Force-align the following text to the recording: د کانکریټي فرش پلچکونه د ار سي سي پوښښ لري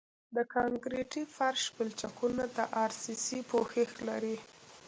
د 0.35 0.37
کانکریټي 0.53 1.23
فرش 1.35 1.63
پلچکونه 1.75 2.43
د 2.57 2.57
ار 2.83 2.91
سي 3.01 3.15
سي 3.25 3.39
پوښښ 3.51 3.91
لري 4.07 4.35